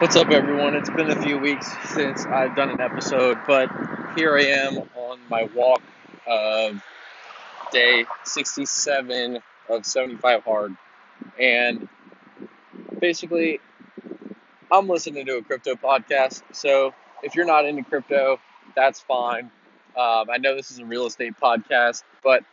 [0.00, 0.76] What's up, everyone?
[0.76, 3.68] It's been a few weeks since I've done an episode, but
[4.14, 5.82] here I am on my walk
[6.24, 6.80] of
[7.72, 10.76] day 67 of 75 hard.
[11.40, 11.88] And
[13.00, 13.58] basically,
[14.70, 16.44] I'm listening to a crypto podcast.
[16.52, 16.94] So
[17.24, 18.38] if you're not into crypto,
[18.76, 19.50] that's fine.
[19.96, 22.44] Um, I know this is a real estate podcast, but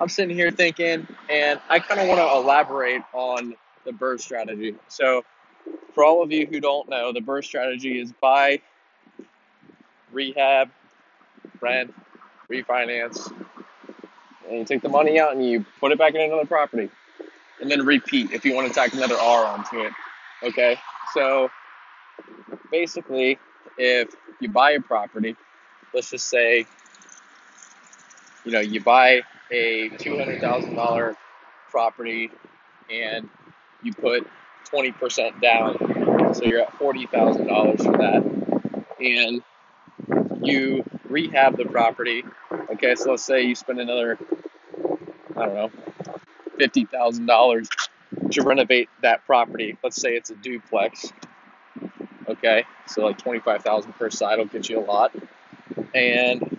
[0.00, 3.54] I'm sitting here thinking, and I kind of want to elaborate on
[3.84, 4.74] the BRRRR strategy.
[4.88, 5.24] So
[5.94, 8.60] for all of you who don't know, the BRRRR strategy is buy,
[10.12, 10.70] rehab,
[11.60, 11.94] rent,
[12.50, 13.32] refinance,
[14.48, 16.90] and you take the money out and you put it back in another property.
[17.60, 19.92] And then repeat if you want to tack another R onto it.
[20.42, 20.76] Okay?
[21.14, 21.48] So
[22.70, 23.38] basically,
[23.78, 25.36] if you buy a property,
[25.94, 26.66] let's just say,
[28.44, 31.16] you know, you buy a $200,000
[31.70, 32.30] property
[32.90, 33.28] and
[33.82, 34.26] you put
[34.70, 36.34] 20% down.
[36.34, 38.22] So you're at $40,000 for that.
[39.00, 39.42] And
[40.42, 42.24] you rehab the property.
[42.72, 44.18] Okay, so let's say you spend another,
[45.36, 45.70] I don't know,
[46.58, 47.68] $50,000
[48.30, 49.76] to renovate that property.
[49.82, 51.12] Let's say it's a duplex.
[52.28, 55.14] Okay, so like 25,000 per side will get you a lot.
[55.94, 56.58] And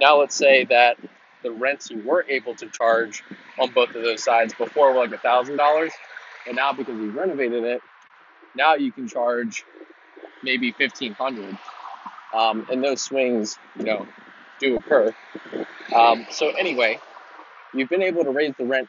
[0.00, 0.96] now let's say that
[1.42, 3.22] the rents you were able to charge
[3.58, 5.92] on both of those sides before were like a thousand dollars
[6.46, 7.82] and now because we renovated it,
[8.54, 9.64] now you can charge
[10.42, 11.56] maybe fifteen hundred.
[12.32, 14.08] Um, and those swings, you know,
[14.58, 15.14] do occur.
[15.94, 16.98] Um, so anyway,
[17.72, 18.88] you've been able to raise the rent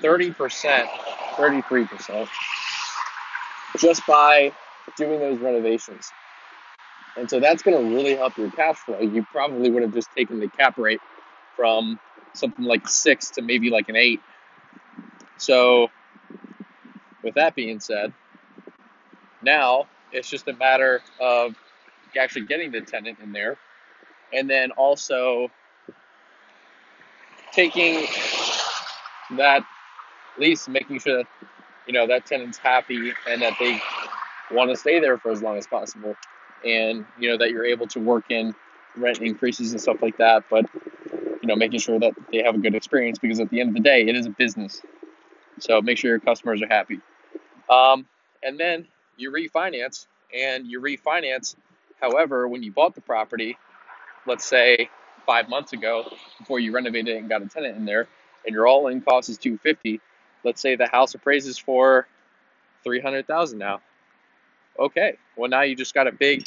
[0.00, 0.88] thirty percent,
[1.36, 2.28] thirty-three percent,
[3.78, 4.52] just by
[4.96, 6.10] doing those renovations.
[7.16, 8.98] And so that's going to really help your cash flow.
[8.98, 11.00] You probably would have just taken the cap rate
[11.54, 12.00] from
[12.32, 14.20] something like six to maybe like an eight.
[15.36, 15.90] So
[17.22, 18.12] with that being said,
[19.42, 21.54] now it's just a matter of
[22.18, 23.56] actually getting the tenant in there
[24.32, 25.50] and then also
[27.52, 28.06] taking
[29.36, 29.64] that
[30.38, 31.26] lease, making sure that
[31.86, 33.80] you know that tenant's happy and that they
[34.50, 36.14] want to stay there for as long as possible
[36.64, 38.54] and you know that you're able to work in
[38.96, 40.64] rent increases and stuff like that but
[41.12, 43.74] you know making sure that they have a good experience because at the end of
[43.74, 44.80] the day it is a business.
[45.60, 47.00] So make sure your customers are happy
[47.72, 48.06] um,
[48.42, 50.06] and then you refinance,
[50.36, 51.56] and you refinance.
[52.00, 53.56] However, when you bought the property,
[54.26, 54.90] let's say
[55.24, 56.04] five months ago,
[56.38, 58.08] before you renovated it and got a tenant in there,
[58.44, 60.00] and your all-in cost is 250.
[60.44, 62.08] Let's say the house appraises for
[62.84, 63.80] 300,000 now.
[64.78, 66.44] Okay, well now you just got a big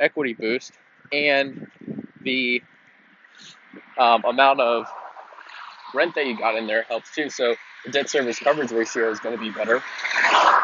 [0.00, 0.72] equity boost,
[1.12, 1.70] and
[2.22, 2.62] the
[3.98, 4.86] um, amount of
[5.94, 7.30] rent that you got in there helps too.
[7.30, 7.54] So
[7.88, 9.82] debt service coverage ratio is going to be better.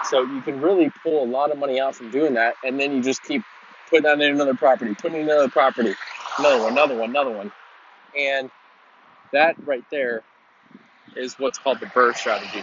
[0.05, 2.93] So you can really pull a lot of money out from doing that, and then
[2.93, 3.43] you just keep
[3.91, 5.95] putting in another property, putting in another property,
[6.39, 7.53] another one, another one, another one,
[8.19, 8.51] and
[9.33, 10.23] that right there
[11.17, 12.63] is what's called the BRRRR strategy.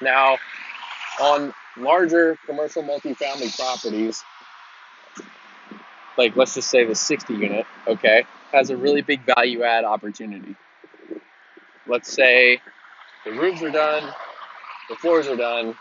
[0.00, 0.38] Now,
[1.20, 4.22] on larger commercial multifamily properties,
[6.16, 10.56] like let's just say the 60 unit, okay, has a really big value add opportunity.
[11.86, 12.60] Let's say
[13.24, 14.12] the roofs are done,
[14.88, 15.74] the floors are done,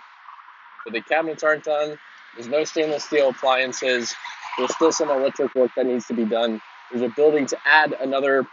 [0.84, 1.98] but the cabinets aren't done.
[2.36, 4.14] There's no stainless steel appliances.
[4.58, 6.62] There's still some electric work that needs to be done.
[6.92, 8.46] There's a building to add another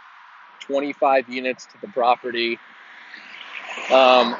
[0.61, 2.59] 25 units to the property.
[3.91, 4.35] Um,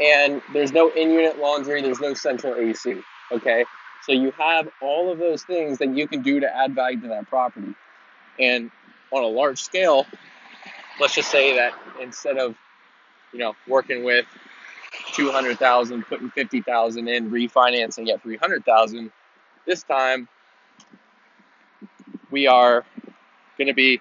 [0.00, 3.00] and there's no in unit laundry, there's no central AC.
[3.32, 3.64] Okay?
[4.02, 7.08] So you have all of those things that you can do to add value to
[7.08, 7.74] that property.
[8.38, 8.70] And
[9.10, 10.06] on a large scale,
[11.00, 12.54] let's just say that instead of,
[13.34, 14.24] you know, working with
[15.12, 19.10] 200,000, putting 50,000 in, refinancing at 300,000.
[19.66, 20.28] This time
[22.30, 22.84] we are
[23.58, 24.00] going to be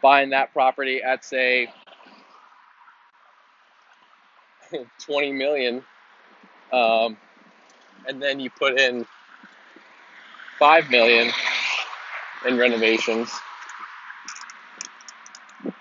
[0.00, 1.72] buying that property at say
[5.00, 5.84] 20 million
[6.72, 7.16] um,
[8.06, 9.06] and then you put in
[10.58, 11.30] 5 million
[12.46, 13.30] in renovations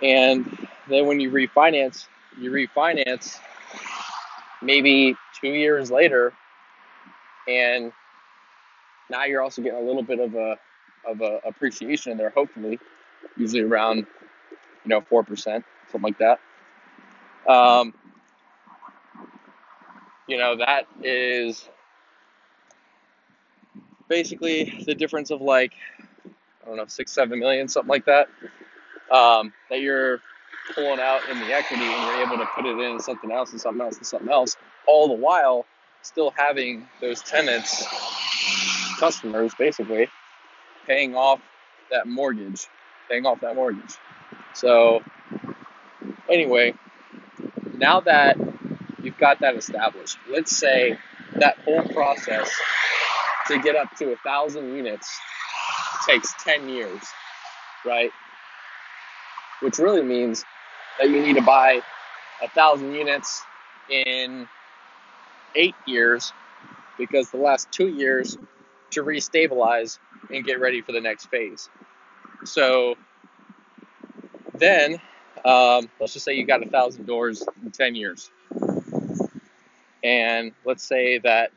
[0.02, 2.08] and then when you refinance
[2.40, 3.40] you refinance
[4.62, 6.34] maybe two years later,
[7.48, 7.92] and
[9.10, 10.58] now you're also getting a little bit of a
[11.08, 12.30] of a appreciation in there.
[12.30, 12.80] Hopefully,
[13.38, 14.06] usually around you
[14.86, 16.40] know four percent, something like that.
[17.52, 17.94] Um,
[20.28, 21.68] you know that is
[24.08, 25.74] basically the difference of like
[26.64, 28.28] I don't know six seven million something like that
[29.12, 30.22] um, that you're
[30.76, 33.62] pulling out in the equity and you're able to put it in something else and
[33.62, 34.58] something else and something else,
[34.88, 35.66] all the while
[36.02, 37.86] still having those tenants,
[39.00, 40.08] customers basically,
[40.88, 41.42] paying off
[41.92, 42.68] that mortgage,
[43.10, 43.96] paying off that mortgage.
[44.54, 45.02] So,
[46.30, 46.76] anyway,
[47.76, 48.38] now that
[49.02, 50.98] you've got that established, let's say
[51.40, 52.52] that whole process
[53.48, 55.20] to get up to a thousand units
[56.06, 57.02] takes 10 years,
[57.86, 58.12] right?
[59.62, 60.46] Which really means
[60.98, 61.82] that you need to buy
[62.42, 63.42] a thousand units
[63.90, 64.48] in
[65.56, 66.32] eight years
[66.98, 68.38] because the last two years
[68.92, 70.00] to restabilize
[70.32, 71.70] and get ready for the next phase.
[72.46, 72.96] So
[74.58, 75.00] then,
[75.46, 78.30] um, let's just say you got a thousand doors in 10 years.
[80.04, 81.52] And let's say that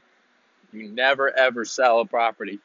[0.72, 2.58] you never ever sell a property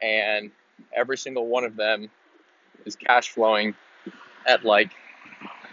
[0.00, 0.50] and
[0.94, 2.10] every single one of them
[2.84, 3.74] is cash flowing
[4.46, 4.90] at like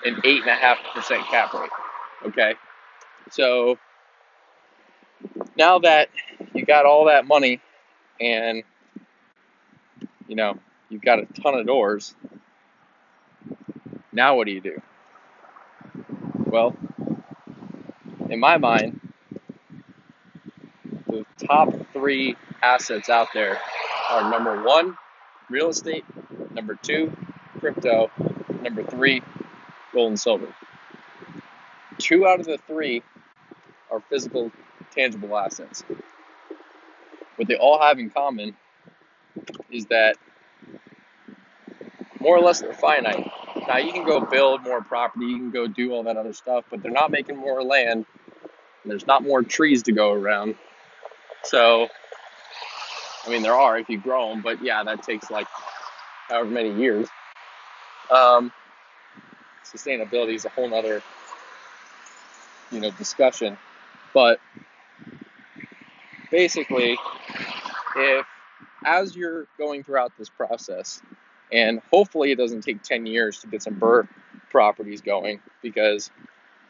[0.06, 1.69] an eight and a half percent cap rate.
[2.25, 2.56] Okay.
[3.31, 3.77] So
[5.57, 6.10] now that
[6.54, 7.62] you got all that money
[8.19, 8.63] and
[10.27, 10.57] you know
[10.89, 12.16] you've got a ton of doors,
[14.12, 14.81] now what do you do?
[16.45, 16.75] Well,
[18.30, 19.00] in my mind,
[21.07, 23.60] the top three assets out there
[24.10, 24.98] are number one,
[25.50, 26.06] real estate,
[26.51, 27.12] number two,
[27.60, 28.10] crypto,
[28.62, 29.22] number three,
[29.94, 30.48] gold and silver.
[31.98, 33.04] Two out of the three
[33.92, 34.52] are physical,
[34.92, 35.84] tangible assets.
[37.36, 38.56] What they all have in common
[39.72, 40.18] is that
[42.20, 43.30] more or less they're finite.
[43.68, 46.66] Now you can go build more property, you can go do all that other stuff,
[46.70, 48.06] but they're not making more land.
[48.86, 50.56] there's not more trees to go around.
[51.44, 51.88] So,
[53.26, 55.48] I mean, there are if you grow them, but yeah, that takes like
[56.30, 57.08] however many years.
[58.12, 58.52] Um,
[59.64, 61.02] sustainability is a whole other,
[62.72, 63.58] you know, discussion.
[64.14, 64.40] But
[66.32, 66.98] basically,
[67.96, 68.26] if
[68.86, 71.02] as you're going throughout this process,
[71.52, 74.08] and hopefully it doesn't take 10 years to get some BRRRR
[74.50, 76.12] properties going because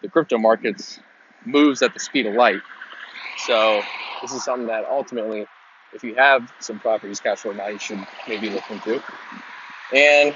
[0.02, 1.00] the crypto markets
[1.46, 2.62] moves at the speed of light.
[3.46, 3.82] So
[4.22, 5.46] this is something that ultimately,
[5.94, 9.02] if you have some properties cash flow now, you should maybe look into.
[9.94, 10.36] And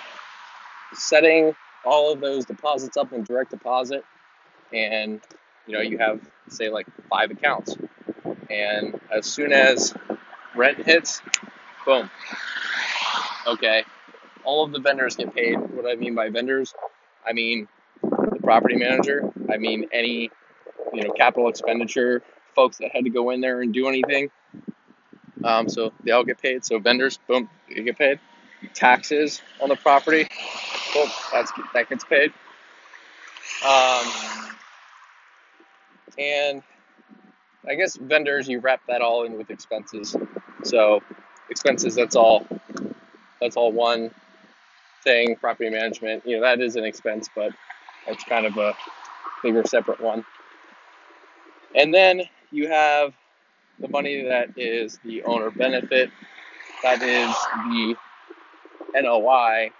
[0.95, 1.55] setting
[1.85, 4.03] all of those deposits up in direct deposit,
[4.71, 5.21] and
[5.67, 7.75] you know you have say like five accounts,
[8.49, 9.93] and as soon as
[10.55, 11.21] rent hits,
[11.85, 12.09] boom.
[13.47, 13.83] Okay,
[14.43, 15.55] all of the vendors get paid.
[15.55, 16.73] What I mean by vendors,
[17.25, 17.67] I mean
[18.01, 19.31] the property manager.
[19.51, 20.31] I mean any
[20.93, 22.21] you know capital expenditure
[22.55, 24.29] folks that had to go in there and do anything.
[25.43, 26.63] Um, so they all get paid.
[26.63, 28.19] So vendors, boom, they get paid.
[28.73, 30.27] Taxes on the property,
[30.93, 32.33] boom, that's that gets paid.
[33.67, 34.07] Um,
[36.17, 36.63] and
[37.67, 40.15] I guess vendors, you wrap that all in with expenses.
[40.63, 41.01] So
[41.49, 42.47] expenses, that's all.
[43.41, 44.11] That's all one
[45.03, 45.35] thing.
[45.37, 47.51] Property management, you know, that is an expense, but
[48.07, 48.73] it's kind of a
[49.43, 50.25] bigger separate one.
[51.75, 53.13] And then you have
[53.79, 56.09] the money that is the owner benefit.
[56.83, 57.33] That is
[57.69, 57.95] the
[59.01, 59.71] NOI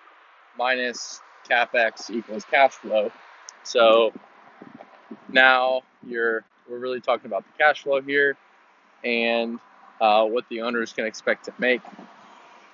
[0.58, 3.12] minus capex equals cash flow.
[3.64, 4.14] So
[5.30, 8.38] now you're we're really talking about the cash flow here
[9.04, 9.60] and
[10.00, 11.82] uh, what the owners can expect to make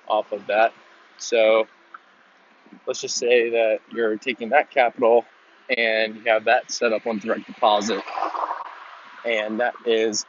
[0.08, 0.72] off of that.
[1.18, 1.66] So
[2.86, 5.24] let's just say that you're taking that capital
[5.76, 8.02] and you have that set up on direct deposit,
[9.24, 10.26] and that is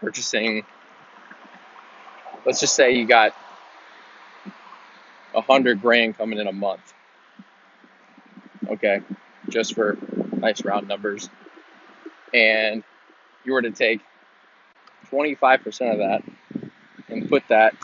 [0.00, 0.64] purchasing.
[2.44, 3.34] Let's just say you got
[5.34, 6.94] a hundred grand coming in a month.
[8.68, 9.00] Okay,
[9.48, 9.96] just for
[10.36, 11.28] nice round numbers,
[12.34, 12.84] and
[13.44, 14.00] you were to take
[15.10, 16.22] 25% of that
[17.08, 17.74] and put that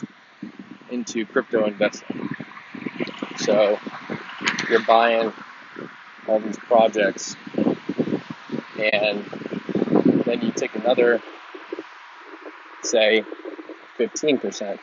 [0.91, 2.29] into crypto investing.
[3.37, 3.79] So
[4.69, 5.33] you're buying
[6.27, 7.35] all these projects
[8.77, 9.25] and
[10.25, 11.21] then you take another
[12.83, 13.23] say
[13.99, 14.79] 15%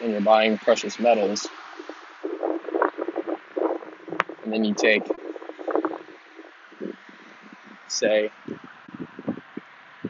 [0.00, 1.48] and you're buying precious metals
[4.50, 5.04] and then you take
[7.86, 8.32] say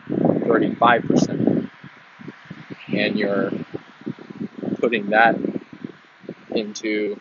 [0.09, 1.68] 35%
[2.88, 3.52] and you're
[4.80, 5.37] putting that
[6.52, 7.20] into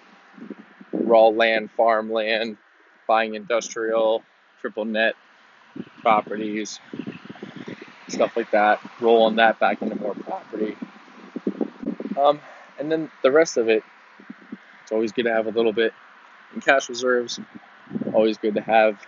[0.93, 2.55] raw land, farmland,
[3.05, 4.23] buying industrial,
[4.61, 5.15] triple net
[6.01, 6.79] properties,
[8.07, 10.77] stuff like that, rolling that back into more property.
[12.17, 12.39] Um,
[12.79, 13.83] and then the rest of it,
[14.83, 15.93] it's always good to have a little bit
[16.53, 17.39] in cash reserves.
[18.13, 18.99] Always good to have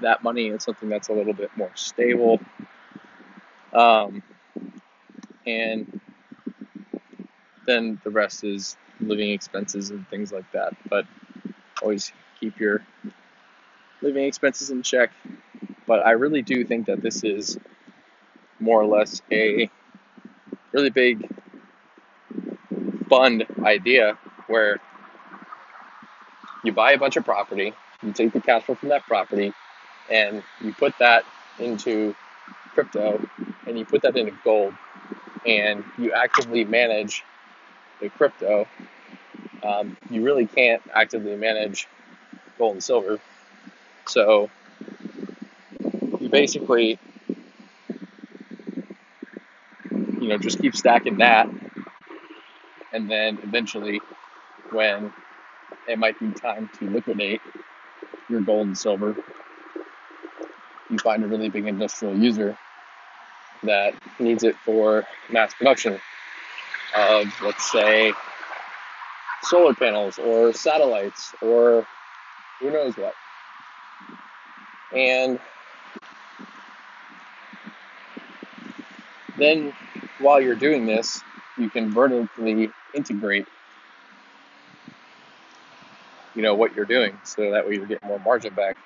[0.00, 2.40] that money in something that's a little bit more stable.
[3.72, 4.22] Um,
[5.46, 6.00] and
[7.66, 10.74] then the rest is living expenses and things like that.
[10.88, 11.06] But
[11.82, 12.84] always keep your
[14.00, 15.10] living expenses in check.
[15.86, 17.58] But I really do think that this is
[18.58, 19.70] more or less a
[20.72, 21.28] really big
[23.08, 24.80] fund idea where
[26.64, 29.52] you buy a bunch of property, you take the cash flow from that property,
[30.10, 31.24] and you put that
[31.58, 32.14] into
[32.74, 33.24] crypto
[33.66, 34.74] and you put that into gold
[35.46, 37.24] and you actively manage
[38.00, 38.66] the crypto.
[39.62, 41.88] Um, you really can't actively manage
[42.58, 43.18] gold and silver.
[44.06, 44.50] So
[46.20, 46.98] you basically,
[49.90, 51.48] you know, just keep stacking that.
[52.92, 54.00] And then eventually,
[54.70, 55.12] when
[55.88, 57.40] it might be time to liquidate
[58.28, 59.16] your gold and silver,
[60.88, 62.56] you find a really big industrial user
[63.62, 65.98] that needs it for mass production
[66.96, 68.12] of, let's say,
[69.42, 71.86] solar panels or satellites or
[72.60, 73.14] who knows what.
[74.94, 75.38] And
[79.38, 79.72] then
[80.20, 81.22] while you're doing this,
[81.58, 83.46] you can vertically integrate
[86.34, 88.76] you know what you're doing so that way you're getting more margin back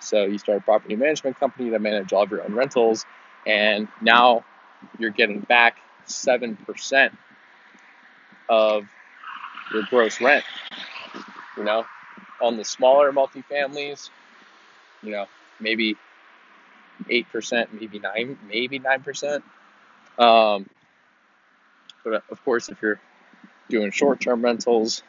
[0.00, 3.04] so you start a property management company to manage all of your own rentals
[3.46, 4.44] and now
[4.98, 7.10] you're getting back 7%
[8.48, 8.86] of
[9.72, 10.44] your gross rent.
[11.56, 11.84] You know,
[12.42, 14.10] on the smaller multifamilies,
[15.02, 15.26] you know,
[15.60, 15.96] maybe
[17.08, 19.42] 8%, maybe 9 maybe 9%.
[20.18, 20.68] Um,
[22.04, 23.00] but of course, if you're
[23.68, 25.02] doing short term rentals,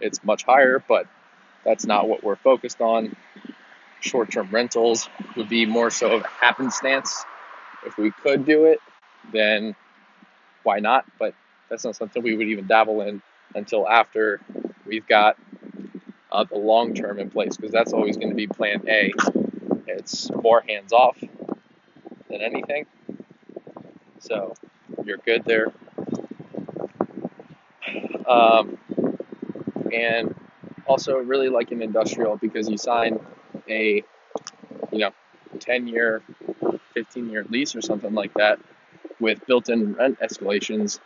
[0.00, 1.06] it's much higher, but
[1.64, 3.16] that's not what we're focused on.
[4.00, 7.24] Short term rentals would be more so of a happenstance
[7.86, 8.80] if we could do it,
[9.32, 9.74] then
[10.62, 11.04] why not?
[11.18, 11.34] But
[11.68, 13.22] that's not something we would even dabble in
[13.54, 14.40] until after
[14.86, 15.36] we've got
[16.30, 19.12] uh, the long term in place, because that's always going to be plan A.
[19.86, 21.18] It's more hands off
[22.28, 22.86] than anything.
[24.18, 24.54] So
[25.04, 25.72] you're good there.
[28.26, 28.78] Um,
[29.92, 30.34] and
[30.86, 33.18] also really like an industrial because you sign
[33.68, 34.02] a
[34.92, 35.10] you know
[35.60, 36.22] 10 year
[36.94, 38.58] 15 year lease or something like that
[39.20, 41.00] with built in rent escalations.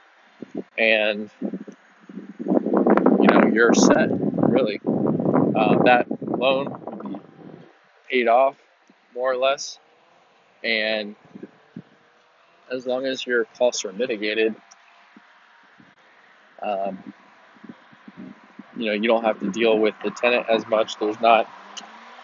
[0.76, 4.80] And, you know, you're set, really.
[4.85, 7.18] Uh, that loan would be
[8.11, 8.56] paid off
[9.14, 9.78] more or less.
[10.62, 11.16] And
[12.70, 14.54] as long as your costs are mitigated,
[16.62, 17.12] um,
[18.78, 20.97] you know, you don't have to deal with the tenant as much.
[20.99, 21.49] There's not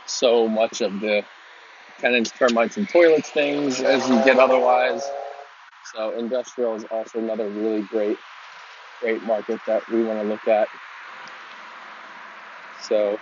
[0.07, 1.25] so much of the
[1.99, 5.03] tenants, termites, and toilets things as you get otherwise.
[5.93, 8.19] So industrial is also another really great,
[9.01, 10.69] great market that we want to look at.
[12.83, 13.19] So,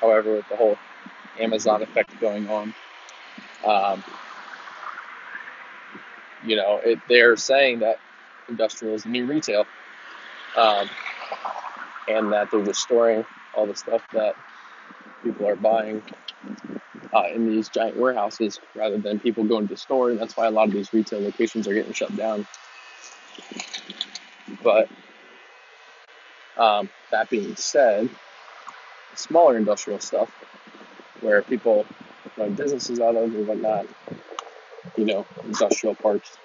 [0.00, 0.76] however, with the whole
[1.38, 2.74] Amazon effect going on,
[3.64, 4.02] um,
[6.44, 7.98] you know, it, they're saying that
[8.48, 9.66] industrial is the new retail,
[10.56, 10.88] um,
[12.08, 14.34] and that they're restoring all the stuff that
[15.22, 16.02] people are buying
[17.12, 20.10] uh, in these giant warehouses rather than people going to the store.
[20.10, 22.46] And that's why a lot of these retail locations are getting shut down.
[24.62, 24.88] But
[26.56, 28.08] um, that being said,
[29.14, 30.30] smaller industrial stuff
[31.20, 31.86] where people
[32.36, 33.86] run businesses out of and whatnot,
[34.96, 36.36] you know, industrial parks,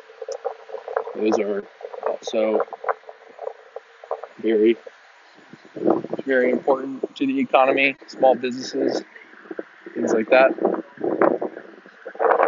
[1.15, 1.63] those are
[2.07, 2.61] also
[4.45, 4.77] very,
[6.25, 9.03] very important to the economy, small businesses
[9.95, 10.51] things like that.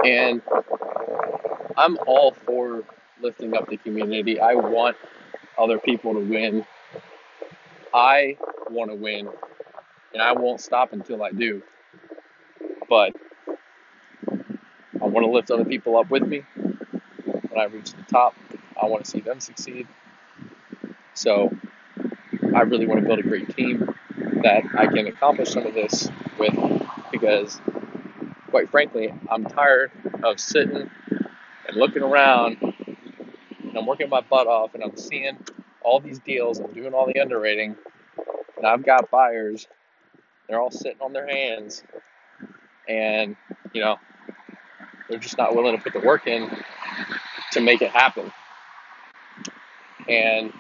[0.06, 0.42] And
[1.76, 2.84] I'm all for
[3.22, 4.40] lifting up the community.
[4.40, 4.98] I want
[5.58, 6.66] other people to win.
[7.94, 8.38] I
[8.70, 9.30] want to win,
[10.14, 11.64] and I won't stop until I do.
[12.90, 13.16] But
[15.02, 16.44] I want to lift other people up with me.
[17.26, 18.36] When I reach the top,
[18.82, 19.88] I want to see them succeed.
[21.14, 21.50] So
[22.58, 23.88] I really want to build a great team
[24.42, 26.10] that I can accomplish some of this
[26.40, 26.56] with
[27.12, 27.62] because,
[28.50, 29.92] quite frankly, I'm tired
[30.24, 30.90] of sitting
[31.68, 35.38] and looking around and I'm working my butt off and I'm seeing
[35.84, 37.76] all these deals and doing all the underwriting
[38.58, 39.68] and I've got buyers.
[40.50, 41.84] They're all sitting on their hands
[42.90, 43.36] and,
[43.72, 43.98] you know,
[45.08, 46.50] they're just not willing to put the work in
[47.52, 48.34] to make it happen.
[50.10, 50.52] And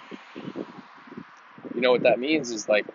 [1.78, 2.86] you know what that means is like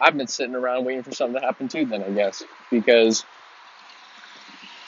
[0.00, 3.24] I've been sitting around waiting for something to happen too, then I guess, because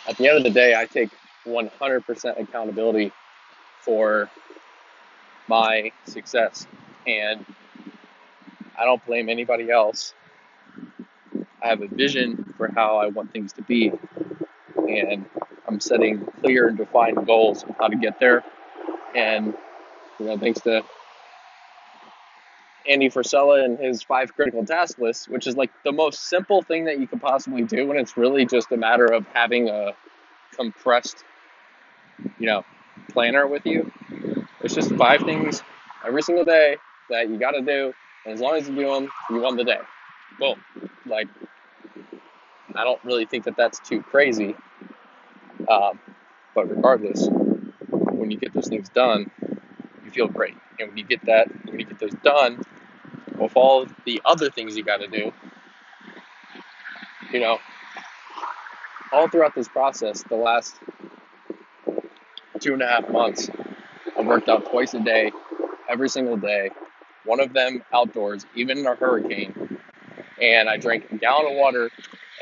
[0.08, 1.10] at the end of the day, I take
[1.46, 3.12] 100% accountability
[3.80, 4.30] for
[5.48, 6.66] my success.
[7.06, 7.44] And
[8.78, 10.14] I don't blame anybody else.
[11.62, 13.92] I have a vision for how I want things to be.
[14.76, 15.26] And
[15.66, 18.44] I'm setting clear and defined goals of how to get there.
[19.14, 19.54] And,
[20.18, 20.84] you know, thanks to
[22.88, 26.84] Andy Frisella and his five critical task lists, which is like the most simple thing
[26.86, 27.90] that you could possibly do.
[27.90, 29.92] And it's really just a matter of having a
[30.56, 31.24] compressed,
[32.38, 32.64] you know,
[33.10, 33.92] planner with you.
[34.62, 35.62] It's just five things
[36.06, 36.76] every single day
[37.10, 37.92] that you got to do.
[38.24, 39.80] And as long as you do them, you won the day.
[40.38, 40.60] Boom.
[41.06, 41.28] Like,
[42.74, 44.54] I don't really think that that's too crazy.
[45.68, 45.98] Um,
[46.54, 49.30] but regardless, when you get those things done,
[50.04, 50.54] you feel great.
[50.78, 52.64] And when you get that, when you get those done,
[53.38, 55.32] with all the other things you got to do,
[57.32, 57.58] you know,
[59.12, 60.76] all throughout this process, the last
[62.60, 63.48] two and a half months,
[64.16, 65.30] I worked out twice a day,
[65.88, 66.70] every single day,
[67.24, 69.78] one of them outdoors, even in a hurricane.
[70.40, 71.90] And I drank a gallon of water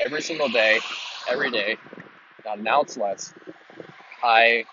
[0.03, 0.79] every single day,
[1.29, 1.77] every day,
[2.45, 3.33] not an ounce less.
[4.23, 4.65] I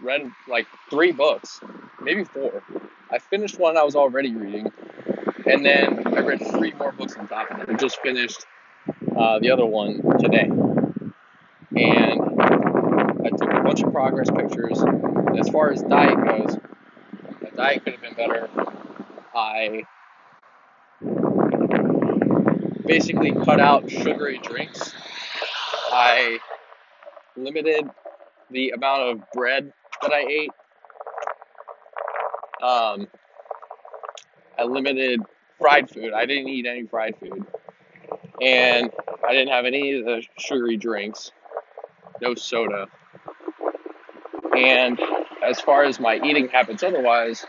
[0.00, 1.60] read like three books,
[2.02, 2.62] maybe four.
[3.10, 4.70] I finished one I was already reading,
[5.46, 7.68] and then I read three more books on top of it.
[7.68, 8.44] I just finished
[9.16, 10.50] uh, the other one today.
[11.76, 14.80] And I took a bunch of progress pictures.
[14.80, 16.56] And as far as diet goes,
[17.40, 18.48] the diet could have been better.
[19.34, 19.84] I
[22.86, 24.94] basically cut out sugary drinks.
[25.90, 26.38] I
[27.36, 27.88] limited
[28.50, 29.72] the amount of bread
[30.02, 30.50] that I ate.
[32.62, 33.08] Um,
[34.58, 35.20] I limited
[35.58, 36.12] fried food.
[36.12, 37.44] I didn't eat any fried food.
[38.40, 38.90] And
[39.26, 41.30] I didn't have any of the sugary drinks,
[42.20, 42.88] no soda.
[44.56, 45.00] And
[45.42, 47.44] as far as my eating habits otherwise,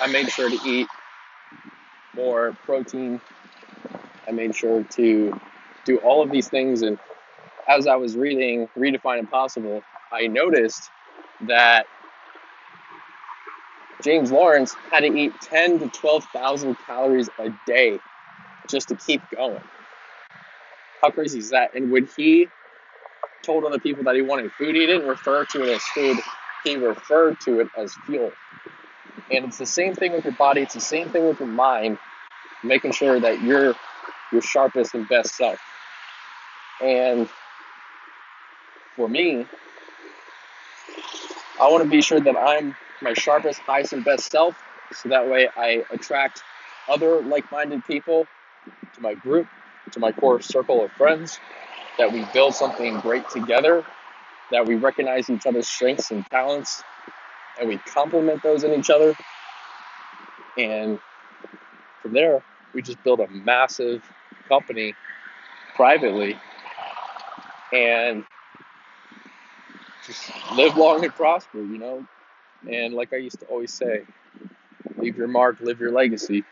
[0.00, 0.86] I made sure to eat
[2.14, 3.20] more protein.
[4.26, 5.40] I made sure to
[5.84, 6.82] do all of these things.
[6.82, 6.98] And
[7.68, 10.90] as I was reading Redefine Impossible, I noticed
[11.42, 11.86] that
[14.02, 18.00] James Lawrence had to eat 10 to 12,000 calories a day
[18.68, 19.62] just to keep going.
[21.00, 21.74] How crazy is that?
[21.74, 22.48] And when he
[23.42, 26.18] told other people that he wanted food, he didn't refer to it as food,
[26.64, 28.32] he referred to it as fuel.
[29.30, 31.98] And it's the same thing with your body, it's the same thing with your mind,
[32.64, 33.74] making sure that you're
[34.32, 35.58] your sharpest and best self.
[36.80, 37.28] And
[38.96, 39.46] for me,
[41.60, 44.56] I want to be sure that I'm my sharpest, highest, and best self
[44.92, 46.42] so that way I attract
[46.88, 48.26] other like minded people
[48.94, 49.46] to my group,
[49.92, 51.38] to my core circle of friends,
[51.98, 53.84] that we build something great together,
[54.50, 56.82] that we recognize each other's strengths and talents,
[57.58, 59.16] and we complement those in each other.
[60.56, 60.98] And
[62.02, 62.42] from there,
[62.74, 64.02] we just build a massive
[64.48, 64.94] company
[65.74, 66.38] privately
[67.72, 68.24] and
[70.06, 72.06] just live long and prosper, you know,
[72.70, 74.02] and like I used to always say,
[74.96, 76.44] leave your mark, live your legacy.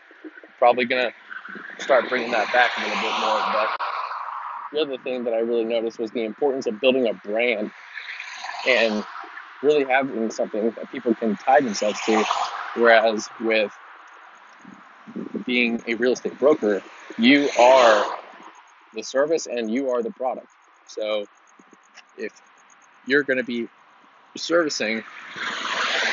[0.57, 1.11] Probably gonna
[1.79, 3.39] start bringing that back a little bit more.
[3.53, 3.69] But
[4.71, 7.71] the other thing that I really noticed was the importance of building a brand
[8.67, 9.05] and
[9.61, 12.23] really having something that people can tie themselves to.
[12.75, 13.71] Whereas with
[15.45, 16.81] being a real estate broker,
[17.17, 18.05] you are
[18.93, 20.47] the service and you are the product.
[20.87, 21.25] So
[22.17, 22.31] if
[23.05, 23.67] you're going to be
[24.37, 25.03] servicing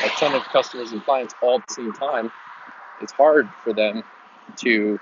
[0.03, 2.31] a ton of customers and clients all at the same time,
[3.01, 4.03] it's hard for them
[4.57, 4.99] to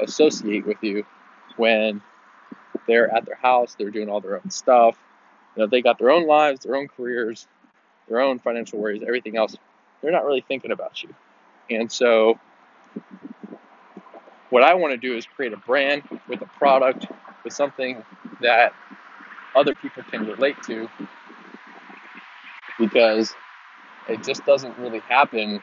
[0.00, 1.04] associate with you
[1.56, 2.00] when
[2.86, 4.96] they're at their house, they're doing all their own stuff.
[5.56, 7.46] You know, they got their own lives, their own careers,
[8.08, 9.56] their own financial worries, everything else.
[10.02, 11.14] They're not really thinking about you.
[11.70, 12.38] And so,
[14.50, 17.06] what I want to do is create a brand with a product,
[17.42, 18.02] with something
[18.40, 18.72] that
[19.54, 20.88] other people can relate to
[22.78, 23.34] because
[24.08, 25.62] it just doesn't really happen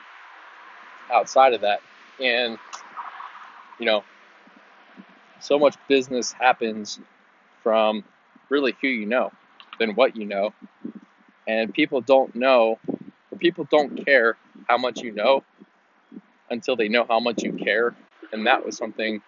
[1.12, 1.82] outside of that.
[2.20, 2.58] And,
[3.80, 4.04] you know,
[5.40, 7.00] so much business happens
[7.62, 8.04] from
[8.50, 9.32] really who you know
[9.80, 10.54] than what you know.
[11.48, 12.80] And people don't know,
[13.32, 15.44] or people don't care how much you know
[16.50, 17.96] until they know how much you care.
[18.32, 19.22] And that was something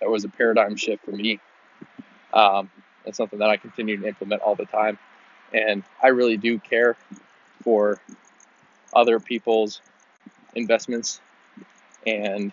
[0.00, 1.40] that was a paradigm shift for me.
[2.32, 2.70] Um,
[3.12, 4.98] something that I continue to implement all the time.
[5.52, 6.96] And I really do care
[7.62, 8.00] for
[8.94, 9.80] other people's
[10.54, 11.20] investments
[12.06, 12.52] and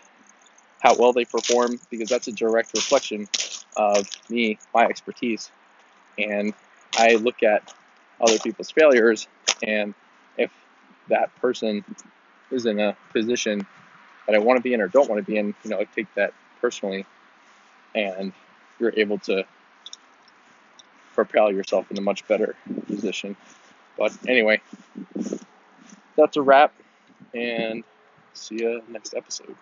[0.79, 3.27] how well they perform because that's a direct reflection
[3.75, 5.51] of me, my expertise.
[6.17, 6.53] And
[6.97, 7.73] I look at
[8.19, 9.27] other people's failures,
[9.63, 9.93] and
[10.37, 10.51] if
[11.07, 11.83] that person
[12.51, 13.65] is in a position
[14.25, 15.85] that I want to be in or don't want to be in, you know, I
[15.85, 17.05] take that personally,
[17.95, 18.33] and
[18.79, 19.45] you're able to
[21.13, 22.55] propel yourself in a much better
[22.87, 23.35] position.
[23.97, 24.61] But anyway,
[26.19, 26.73] that's a wrap,
[27.33, 27.83] and
[28.33, 29.55] see you next episode.